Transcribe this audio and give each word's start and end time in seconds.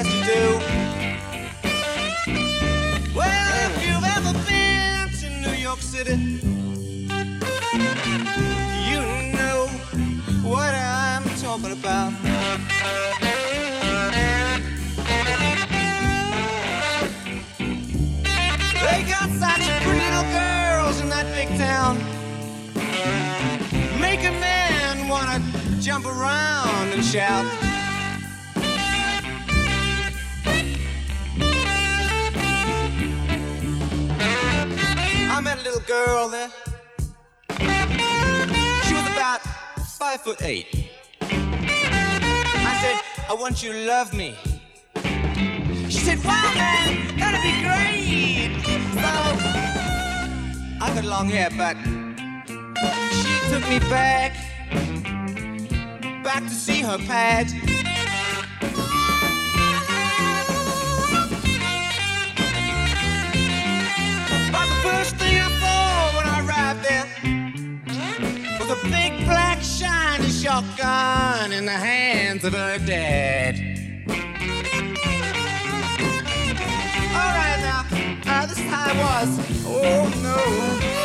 Yes, 0.00 0.14
you 0.14 0.22
do. 0.30 0.42
Well, 3.16 3.54
if 3.66 3.74
you've 3.84 4.06
ever 4.16 4.32
been 4.46 5.10
to 5.18 5.28
New 5.40 5.56
York 5.58 5.80
City, 5.80 6.16
you 8.88 9.00
know 9.32 9.66
what 10.44 10.72
I'm 10.72 11.24
talking 11.40 11.72
about. 11.72 12.12
They 18.84 19.02
got 19.02 19.28
such 19.34 19.66
pretty 19.82 19.98
little 19.98 20.22
girls 20.30 21.00
in 21.00 21.08
that 21.08 21.26
big 21.34 21.48
town. 21.58 21.98
Make 24.00 24.20
a 24.20 24.30
man 24.30 25.08
wanna 25.08 25.42
jump 25.80 26.06
around 26.06 26.92
and 26.92 27.04
shout. 27.04 27.67
Little 35.64 35.80
girl 35.80 36.28
there. 36.28 36.50
She 37.50 38.94
was 38.94 39.06
about 39.12 39.40
five 39.98 40.20
foot 40.22 40.40
eight. 40.42 40.90
I 41.20 42.78
said, 42.80 43.00
I 43.28 43.34
want 43.34 43.62
you 43.62 43.72
to 43.72 43.86
love 43.86 44.14
me. 44.14 44.36
She 45.88 45.98
said, 45.98 46.18
wow, 46.24 46.52
man, 46.54 47.16
that'd 47.18 47.42
be 47.42 47.52
great. 47.62 48.62
So, 48.94 49.10
I 50.80 50.92
got 50.94 51.04
long 51.04 51.28
hair, 51.28 51.50
but 51.56 51.76
she 53.12 53.50
took 53.50 53.68
me 53.68 53.78
back, 53.90 54.32
back 56.22 56.42
to 56.44 56.50
see 56.50 56.82
her 56.82 56.98
pad. 56.98 57.48
In 71.58 71.64
the 71.64 71.72
hands 71.72 72.44
of 72.44 72.52
her 72.52 72.78
dad. 72.78 73.56
All 77.18 77.32
right 77.34 77.58
now, 77.60 77.84
uh, 78.26 78.46
this 78.46 78.58
time 78.58 78.96
was. 78.98 79.64
Oh 79.66 80.08
no. 80.22 80.97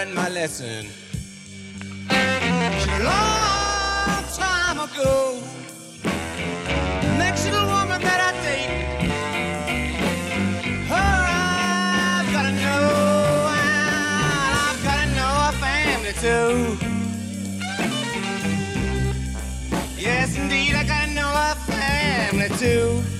Learned 0.00 0.14
my 0.14 0.28
lesson. 0.30 0.86
A 2.08 2.98
long 3.04 4.24
time 4.32 4.78
ago, 4.80 5.38
next 7.18 7.44
woman 7.44 8.00
that 8.00 8.20
I 8.28 8.32
date, 8.46 8.72
her 10.88 11.10
I've 11.36 12.28
gotta 12.32 12.52
know, 12.64 12.84
I've 14.70 14.80
gotta 14.88 15.06
know 15.18 15.32
her 15.44 15.54
family 15.66 16.14
too. 16.24 16.50
Yes, 19.98 20.28
indeed, 20.38 20.74
I 20.76 20.84
gotta 20.84 21.12
know 21.12 21.28
her 21.28 21.56
family 21.74 22.48
too. 22.56 23.19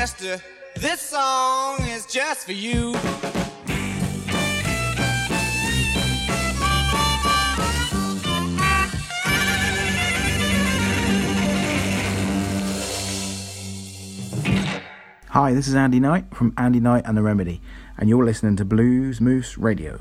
Mister, 0.00 0.40
this 0.76 0.98
song 0.98 1.78
is 1.82 2.06
just 2.06 2.46
for 2.46 2.52
you. 2.52 2.94
Hi, 15.28 15.52
this 15.52 15.68
is 15.68 15.74
Andy 15.74 16.00
Knight 16.00 16.34
from 16.34 16.54
Andy 16.56 16.80
Knight 16.80 17.02
and 17.04 17.14
the 17.14 17.20
Remedy, 17.20 17.60
and 17.98 18.08
you're 18.08 18.24
listening 18.24 18.56
to 18.56 18.64
Blues 18.64 19.20
Moose 19.20 19.58
Radio. 19.58 20.00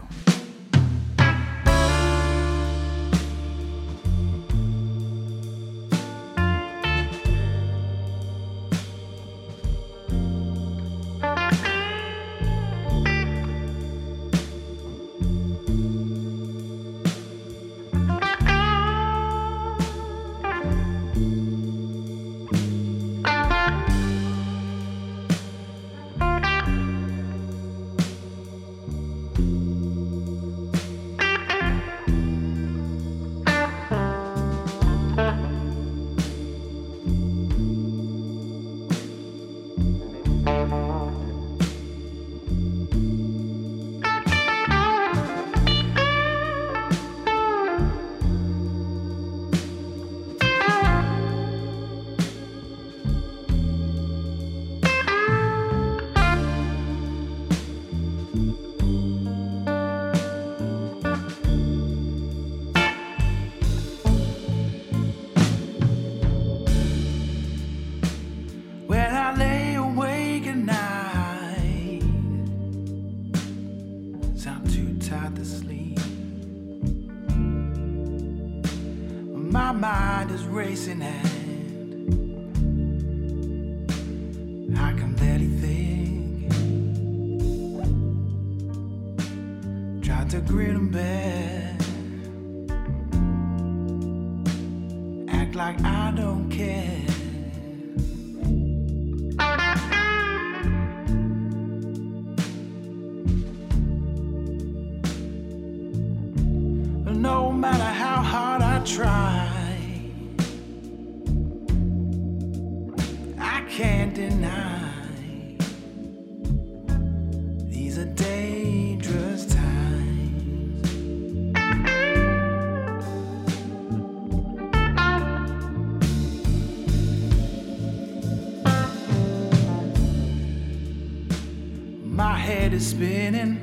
is 132.80 132.92
spinning, 132.92 133.58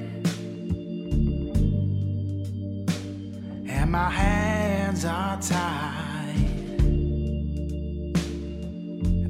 and 3.66 3.90
my 3.90 4.10
hands 4.10 5.04
are 5.06 5.40
tied. 5.40 6.34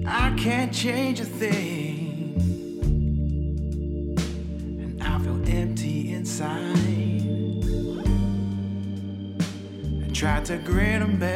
I 0.07 0.35
can't 0.37 0.73
change 0.75 1.21
a 1.21 1.25
thing, 1.25 2.35
and 4.83 5.03
I 5.03 5.19
feel 5.21 5.41
empty 5.49 6.15
inside. 6.15 6.77
I 10.05 10.09
try 10.13 10.41
to 10.45 10.57
grin 10.59 11.03
and 11.03 11.21
bear. 11.21 11.36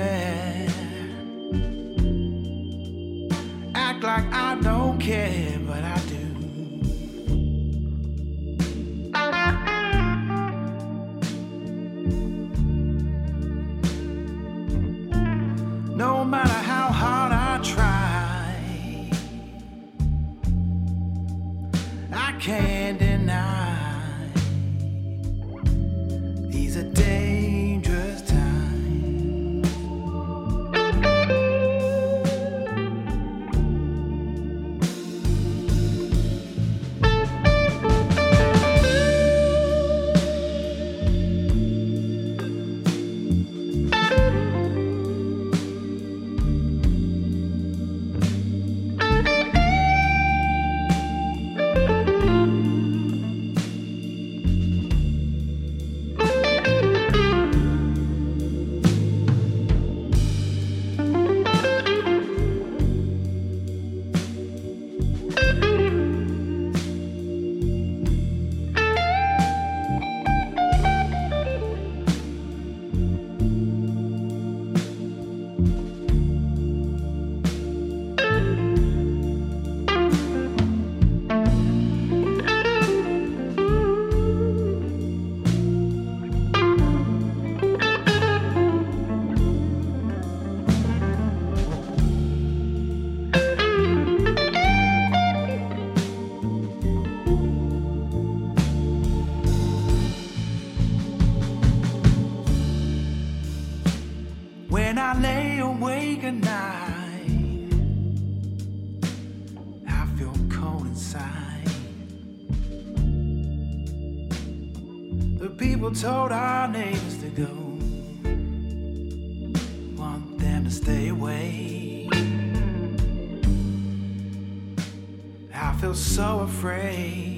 feel 125.90 125.96
so 125.96 126.40
afraid. 126.40 127.36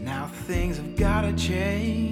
Now 0.00 0.26
things 0.46 0.78
have 0.78 0.96
gotta 0.96 1.32
change. 1.34 2.03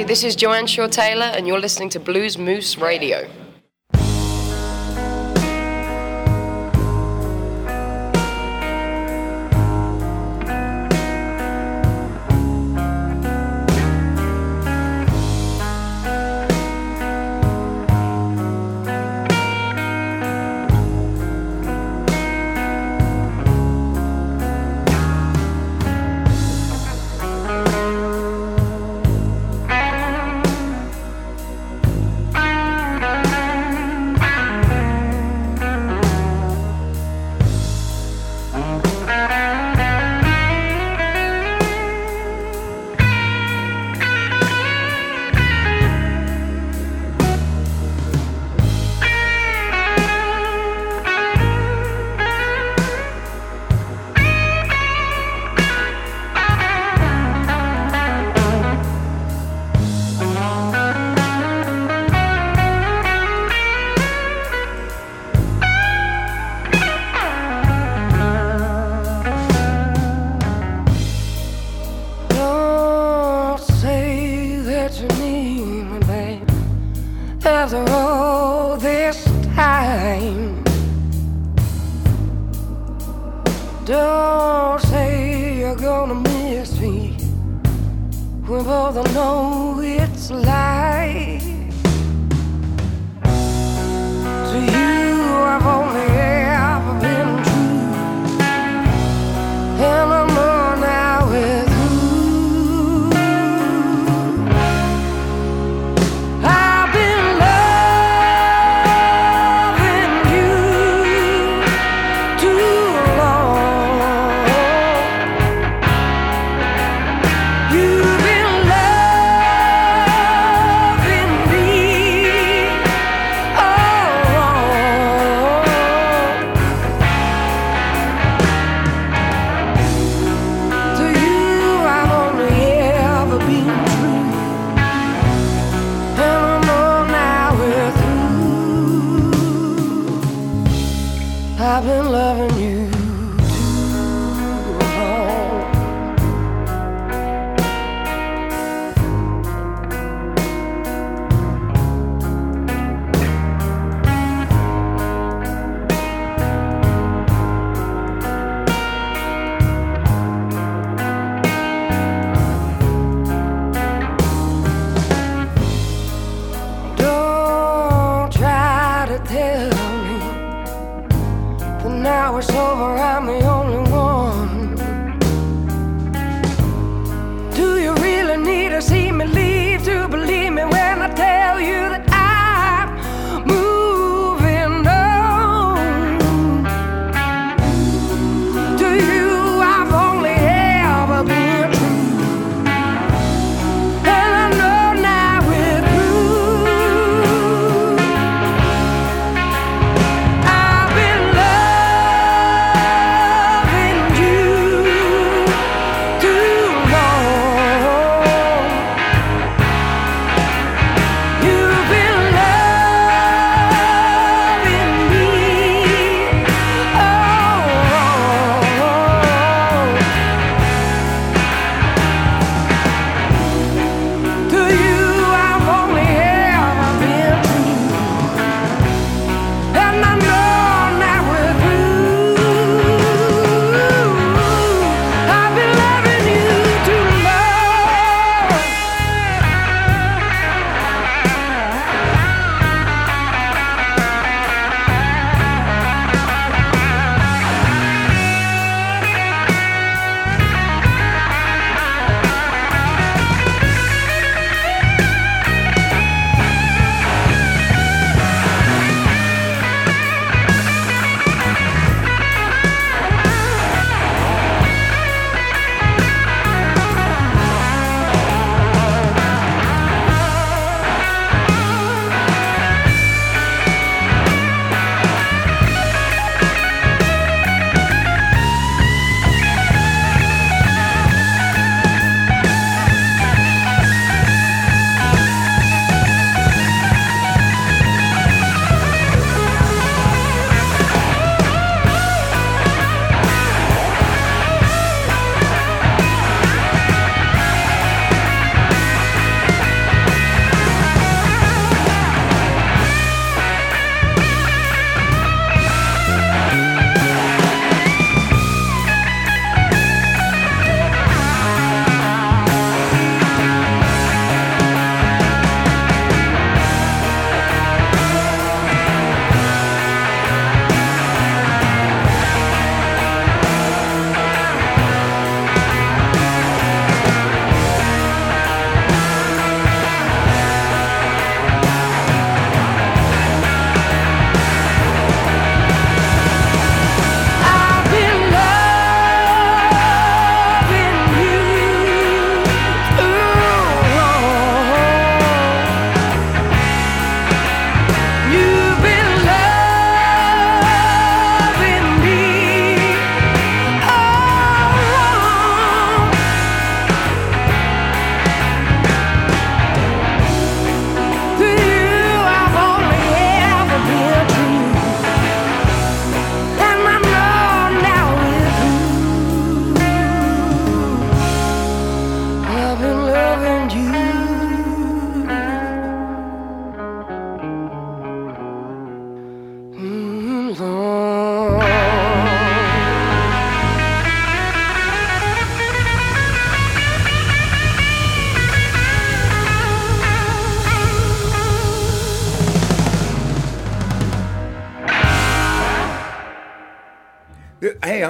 Hi, 0.00 0.04
this 0.04 0.24
is 0.24 0.34
Joanne 0.34 0.66
Shaw 0.66 0.86
Taylor, 0.86 1.26
and 1.26 1.46
you're 1.46 1.60
listening 1.60 1.90
to 1.90 2.00
Blues 2.00 2.38
Moose 2.38 2.78
Radio. 2.78 3.28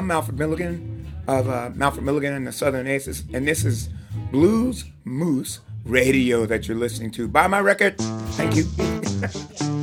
I'm 0.00 0.08
Malford 0.08 0.38
Milligan 0.38 1.12
of 1.28 1.50
uh, 1.50 1.68
Malford 1.74 2.00
Milligan 2.00 2.32
and 2.32 2.46
the 2.46 2.52
Southern 2.52 2.86
Aces, 2.86 3.22
and 3.34 3.46
this 3.46 3.66
is 3.66 3.90
Blues 4.32 4.86
Moose 5.04 5.60
Radio 5.84 6.46
that 6.46 6.66
you're 6.66 6.76
listening 6.78 7.10
to. 7.10 7.28
Buy 7.28 7.46
my 7.48 7.60
record. 7.60 7.98
Thank 7.98 8.56
you. 8.56 9.76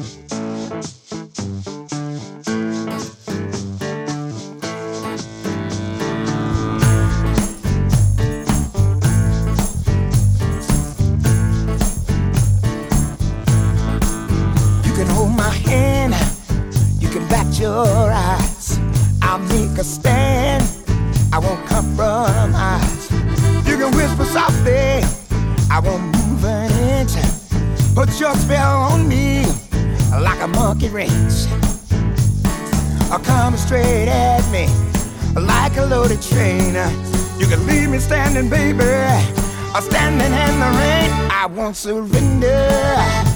Standing 39.79 40.33
in 40.33 40.59
the 40.59 40.65
rain, 40.65 41.11
I 41.29 41.45
won't 41.45 41.75
surrender. 41.75 43.26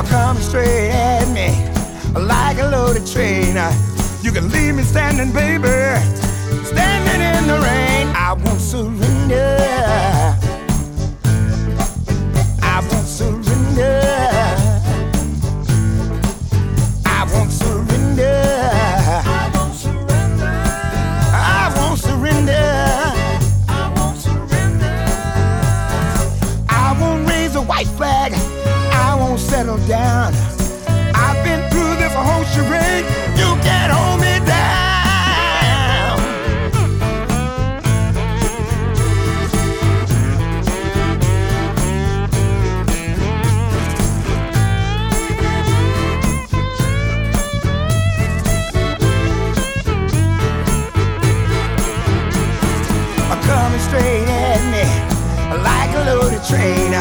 are 0.00 0.06
coming 0.08 0.42
straight 0.42 0.90
at 0.90 1.28
me 1.28 1.50
like 2.18 2.58
a 2.58 2.68
loaded 2.68 3.06
train. 3.06 3.56
Uh, 3.56 3.70
you 4.22 4.32
can 4.32 4.50
leave 4.50 4.74
me 4.74 4.82
standing, 4.82 5.32
baby, 5.32 5.68
standing 6.64 7.20
in 7.20 7.46
the 7.46 7.58
rain. 7.60 8.06
I 8.16 8.32
won't 8.32 8.60
surrender. 8.60 10.19
down. 29.90 30.32
I've 31.16 31.44
been 31.44 31.68
through 31.68 31.96
this 31.96 32.14
whole 32.14 32.44
charade. 32.44 33.04
You 33.34 33.50
can't 33.66 33.92
hold 33.92 34.20
me 34.20 34.38
down. 34.46 36.20
I'm 53.28 53.42
coming 53.42 53.80
straight 53.80 54.28
at 54.28 54.62
me 54.70 54.86
like 55.64 55.90
a 55.96 56.14
loaded 56.14 56.44
train. 56.44 56.92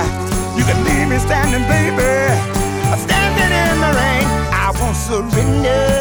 You 0.58 0.64
can 0.64 0.84
leave 0.86 1.08
me 1.08 1.20
standing, 1.20 1.68
baby 1.70 2.29
surrender. 5.10 5.99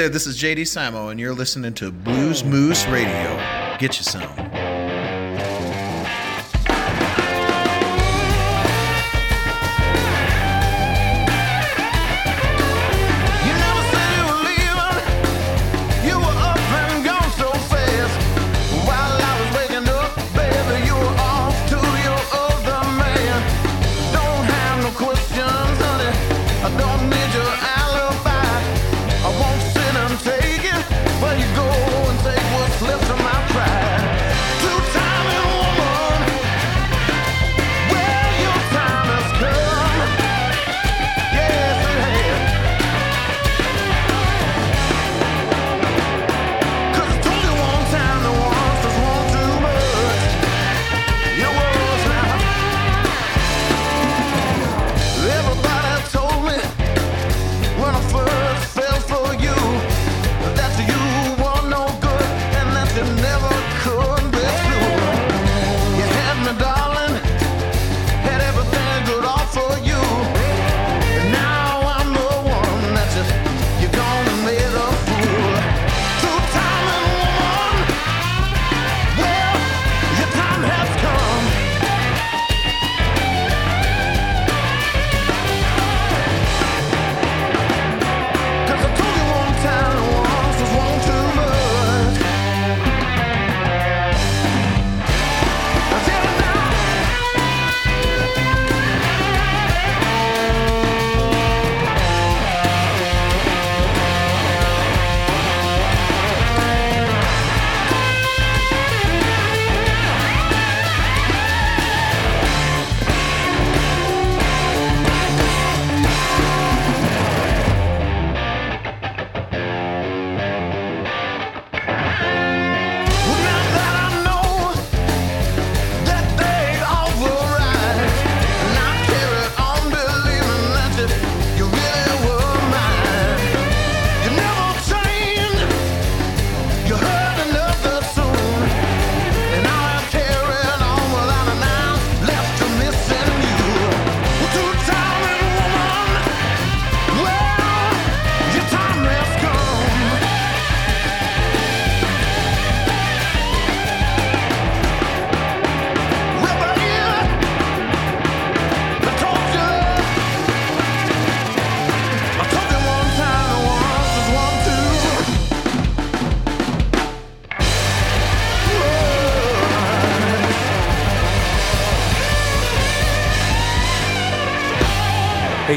there. 0.00 0.08
This 0.08 0.26
is 0.26 0.38
JD 0.38 0.60
Simo, 0.62 1.10
and 1.10 1.20
you're 1.20 1.34
listening 1.34 1.74
to 1.74 1.92
Blues 1.92 2.42
Moose 2.42 2.86
Radio. 2.86 3.36
Get 3.78 3.98
you 3.98 4.04
some. 4.04 4.59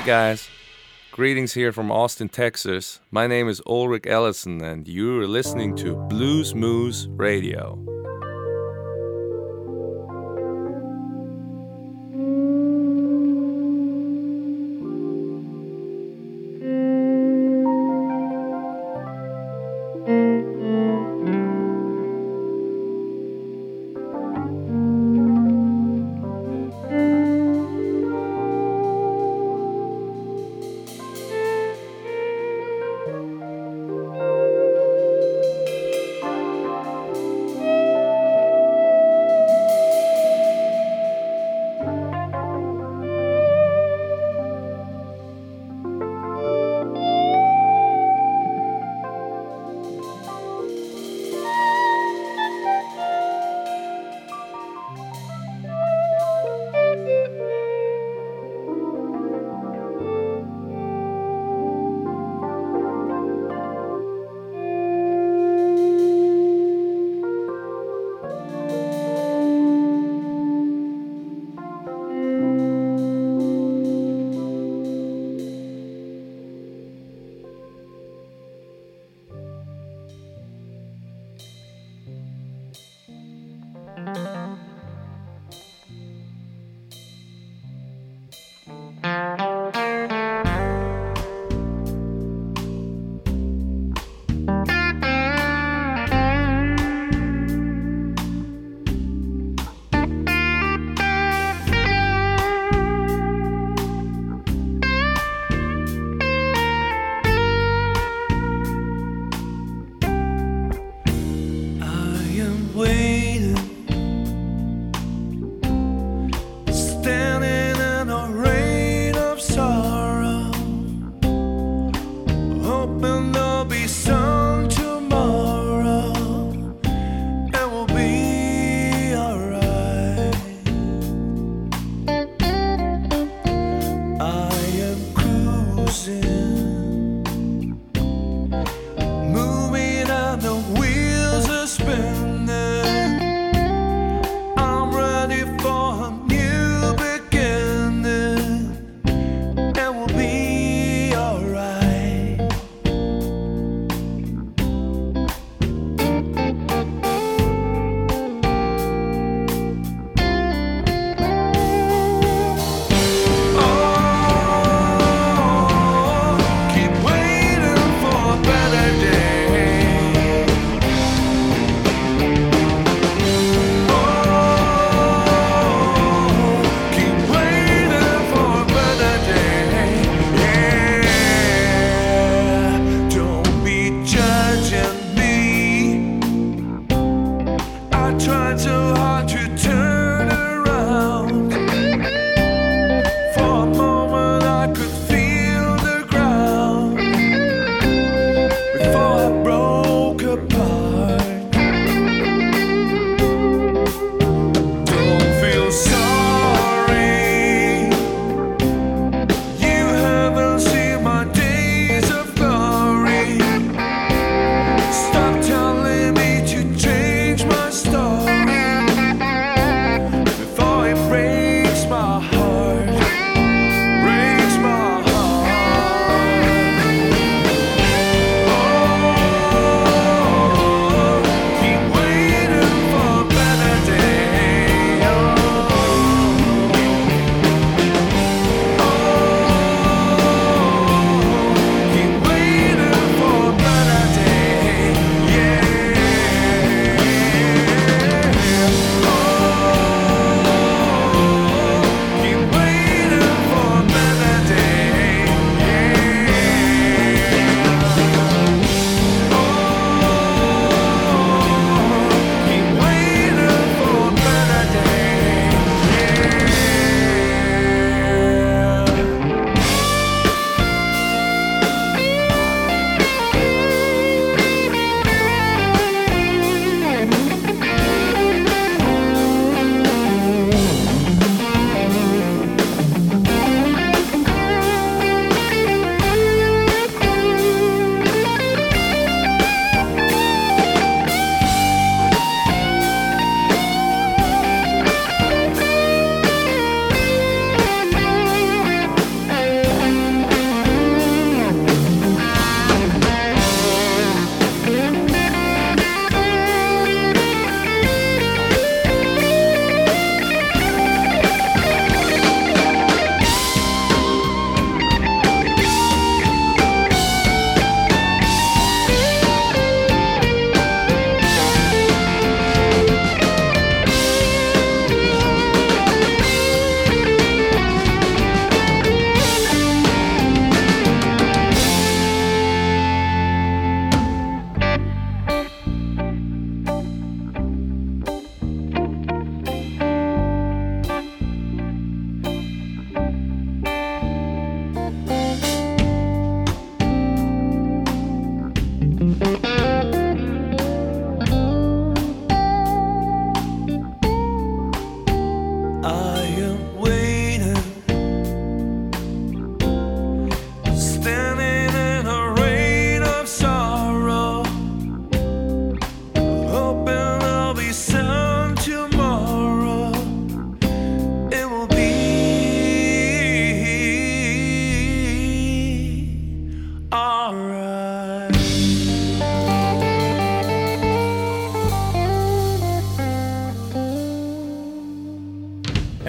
Guys, 0.06 0.50
greetings 1.12 1.54
here 1.54 1.72
from 1.72 1.90
Austin, 1.90 2.28
Texas. 2.28 3.00
My 3.10 3.26
name 3.26 3.48
is 3.48 3.62
Ulrich 3.66 4.06
Ellison, 4.06 4.62
and 4.62 4.86
you're 4.86 5.28
listening 5.28 5.78
to 5.78 5.96
Blues 6.10 6.54
Moose 6.54 7.08
Radio. 7.12 7.93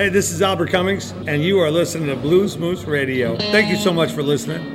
Hey, 0.04 0.10
this 0.10 0.30
is 0.30 0.42
Albert 0.42 0.68
Cummings, 0.68 1.12
and 1.26 1.42
you 1.42 1.58
are 1.60 1.70
listening 1.70 2.08
to 2.08 2.16
Blues 2.16 2.58
Moose 2.58 2.84
Radio. 2.84 3.38
Thank 3.38 3.70
you 3.70 3.76
so 3.76 3.90
much 3.90 4.12
for 4.12 4.22
listening. 4.22 4.73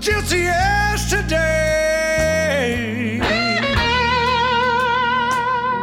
Just 0.00 0.32
yesterday. 0.32 1.46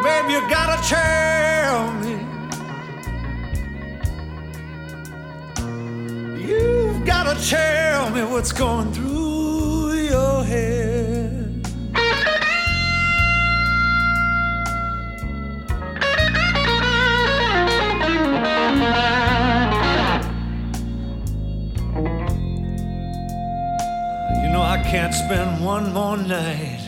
Babe, 0.03 0.29
you 0.29 0.41
gotta 0.49 0.77
tell 0.87 1.91
me. 2.01 2.15
You've 6.47 7.05
gotta 7.05 7.35
tell 7.47 8.09
me 8.11 8.23
what's 8.23 8.51
going 8.51 8.91
through 8.91 9.93
your 9.93 10.43
head. 10.43 10.82
Can't 25.13 25.25
spend 25.25 25.65
one 25.65 25.93
more 25.93 26.17
night 26.17 26.79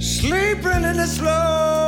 sleeping 0.00 0.84
in 0.84 0.96
this 0.96 1.20
lonely 1.20 1.87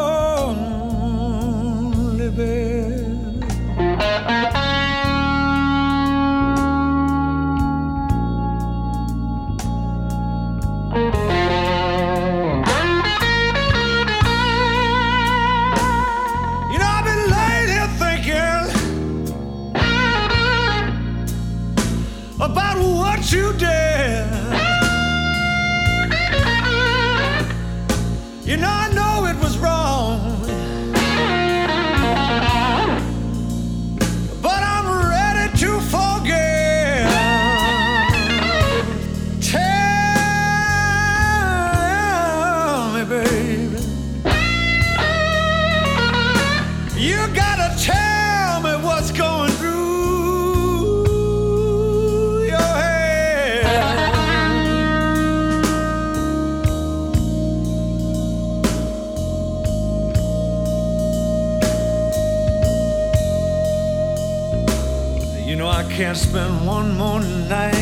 can't 66.12 66.18
spend 66.18 66.66
one 66.66 66.96
more 66.98 67.20
night. 67.20 67.79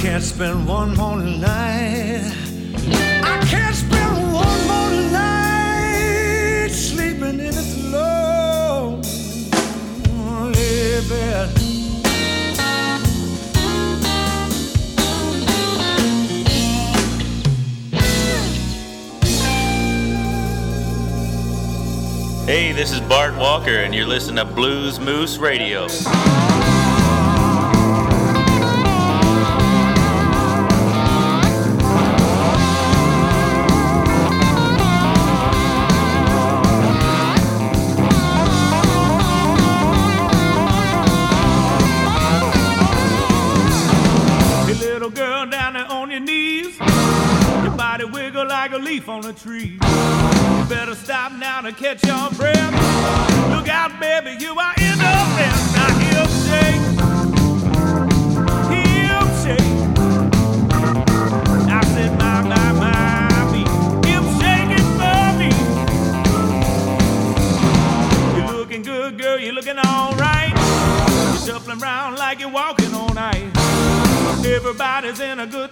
can't 0.00 0.22
spend 0.22 0.66
one 0.68 0.96
more 0.96 1.16
night. 1.16 2.32
I 3.22 3.44
can't 3.48 3.74
spend 3.74 4.32
one 4.32 4.66
more 4.66 4.90
night 5.12 6.68
sleeping 6.70 7.40
in 7.40 7.54
this 7.54 7.76
lonely 7.92 9.02
bed. 11.08 11.48
Hey, 22.46 22.72
this 22.72 22.92
is 22.92 23.00
Bart 23.02 23.36
Walker, 23.36 23.70
and 23.70 23.94
you're 23.94 24.06
listening 24.06 24.44
to 24.44 24.44
Blues 24.44 24.98
Moose 24.98 25.38
Radio. 25.38 25.86
leaf 49.02 49.08
on 49.08 49.24
a 49.24 49.32
tree. 49.32 49.72
You 49.72 50.64
better 50.68 50.94
stop 50.94 51.32
now 51.32 51.60
to 51.62 51.72
catch 51.72 52.04
your 52.04 52.30
breath. 52.30 52.72
Look 53.50 53.68
out, 53.68 53.98
baby, 54.00 54.36
you 54.42 54.58
are 54.58 54.74
in 54.78 54.98
the 54.98 55.14
mess. 55.36 55.74
Now 55.74 55.98
he'll 55.98 56.28
shake, 56.46 56.82
he'll 58.70 59.28
shake. 59.42 59.72
I 61.68 61.80
said, 61.94 62.18
my, 62.18 62.42
my, 62.42 62.72
my, 62.72 63.52
me. 63.52 63.62
Him 64.08 64.24
shaking 64.40 64.88
for 64.98 65.24
me. 65.38 65.50
You're 68.38 68.56
looking 68.56 68.82
good, 68.82 69.18
girl, 69.18 69.38
you're 69.38 69.54
looking 69.54 69.78
alright. 69.78 70.54
You're 70.54 71.54
shuffling 71.54 71.82
around 71.82 72.16
like 72.16 72.40
you're 72.40 72.50
walking 72.50 72.94
all 72.94 73.12
night. 73.14 73.50
Everybody's 74.44 75.20
in 75.20 75.40
a 75.40 75.46
good 75.46 75.71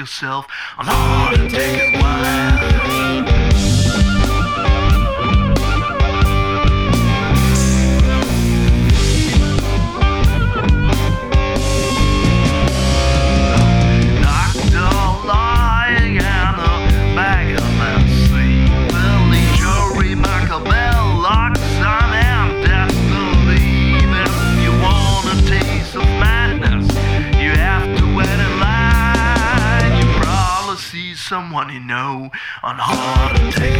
Yourself 0.00 0.46
on 0.78 0.86
take 1.50 1.94
it. 1.94 1.99
On 32.62 32.76
how 32.76 33.32
to 33.32 33.79